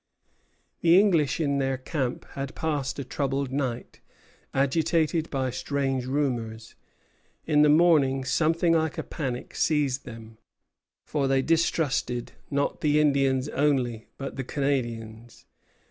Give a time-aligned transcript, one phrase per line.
[0.79, 4.01] The English in their camp had passed a troubled night,
[4.51, 6.73] agitated by strange rumors.
[7.45, 10.39] In the morning something like a panic seized them;
[11.05, 15.45] for they distrusted not the Indians only, but the Canadians.